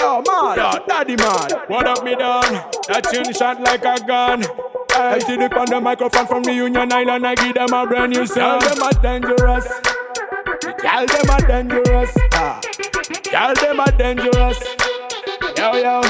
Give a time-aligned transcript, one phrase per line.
[0.00, 1.68] Yo, man, yo, daddy man.
[1.68, 2.64] What up, me done?
[2.88, 4.42] That chin shot like a gun.
[4.92, 7.26] I did it on the microphone from the Union Island.
[7.26, 8.62] I give them a brand new sound.
[8.62, 9.68] Girl, them a dangerous.
[10.80, 12.16] Girl, them a dangerous.
[12.32, 12.60] Ah.
[13.60, 14.58] Them a dangerous.
[15.58, 16.02] Yo, yo.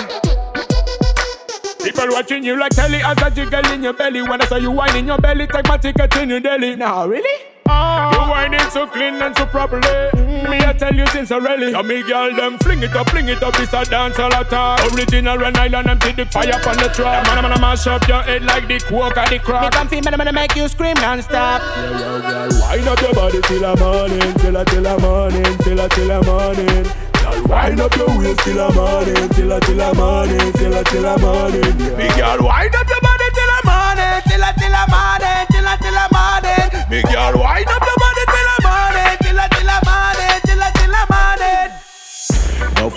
[1.83, 4.23] People watching you like telly as a jiggle in your belly.
[4.23, 6.77] When I saw you whine in your belly, take my ticket in your deli.
[6.77, 7.50] Nah, really?
[7.71, 8.11] Oh.
[8.13, 9.87] You whining so clean and so properly.
[10.15, 10.51] Mm.
[10.51, 11.71] Me, I tell you since already.
[11.71, 13.55] Yeah, me girl, them fling it up, fling it up.
[13.61, 14.83] It's a dancehall attack.
[14.93, 17.27] Original Rhode Island, them see the fire on the track.
[17.27, 19.63] Man, I'm gonna mash up your head like the coke or the crack.
[19.63, 21.63] Me come feel me, I'm gonna make you scream non-stop.
[21.63, 25.59] Yeah, yeah, girl, wind up your body till the morning, till a till the morning,
[25.63, 26.85] till a till the morning.
[27.21, 30.83] Girl, wind up your waist till the morning, till a till the morning, till a
[30.85, 31.71] till the morning.
[31.79, 31.97] Yeah.
[31.97, 32.87] Big girl, wind up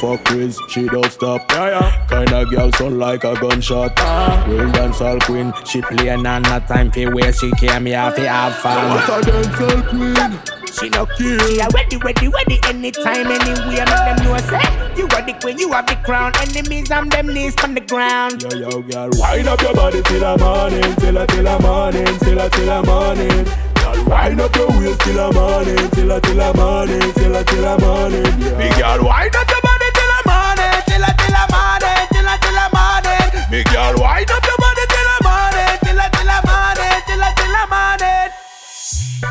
[0.04, 1.50] fuck Chris, she don't stop.
[1.52, 2.08] Yeah, yeah.
[2.08, 3.94] Kinda girl sound like a gunshot.
[3.98, 4.46] Uh.
[4.50, 8.56] Real dancehall queen, she playin' and no time for where she came here fi have
[8.56, 8.90] fun.
[8.90, 10.32] What a dancehall queen.
[10.76, 11.50] She no kill.
[11.56, 13.86] Yeah, ready, ready, ready, anytime, anywhere.
[13.92, 16.34] Make them know say you are the queen, you have the crown.
[16.42, 18.42] Enemies on them knees from the ground.
[18.42, 22.06] Yo, yo, girl, wind up your body till the morning, till the till the morning,
[22.20, 23.46] till the till the morning.
[23.80, 27.03] Girl, wind up your waist till the morning, till the till the morning,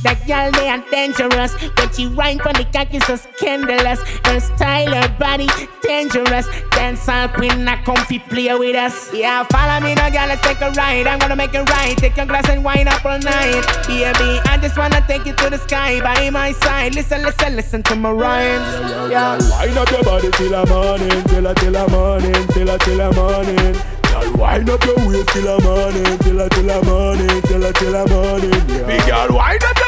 [0.02, 1.52] That girl they are dangerous.
[1.78, 4.00] When she rhyme from the cocky so scandalous.
[4.26, 5.48] Her style, her body
[5.82, 6.46] dangerous.
[6.74, 9.12] Dancehall queen, not comfy play with us.
[9.14, 10.26] Yeah, follow me now, girl.
[10.28, 11.06] Let's take a ride.
[11.06, 11.96] I'm gonna make it right.
[11.96, 13.62] Take your glass and wine up all night.
[13.88, 16.94] Yeah, me, I just wanna take you to the sky by my side.
[16.94, 19.10] Listen, listen, listen to my rhymes.
[19.10, 22.78] Yeah, Wind up your body till the morning, till the till the morning, till the
[22.78, 23.76] till the morning.
[24.12, 27.72] Girl, wind up your waist till the morning, till the till the morning, till the
[27.72, 28.68] till the morning.
[28.68, 28.86] Yeah.
[28.86, 29.81] Big girl, wind up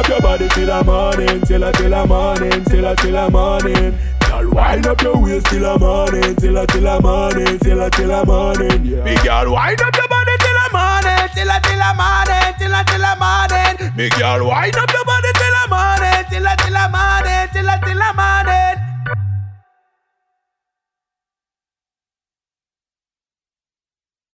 [0.00, 3.30] up your body till the morning, till the till the morning, till the till the
[3.30, 3.98] morning.
[4.24, 7.90] Girl, wind up your waist till the morning, till the till the morning, till the
[7.90, 8.84] till the morning.
[8.84, 9.04] Yeah.
[9.04, 12.72] Big girl, wind up your body till the morning, till the till the morning, till
[12.72, 13.74] the till the morning.
[13.96, 17.66] Big girl, wind up your body till the morning, till the till the morning, till
[17.68, 18.89] the till the morning.